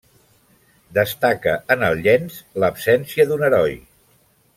Destaca 0.97 1.53
en 1.75 1.85
el 1.89 2.01
llenç 2.07 2.39
l'absència 2.63 3.27
d'un 3.33 3.45
heroi. 3.49 3.77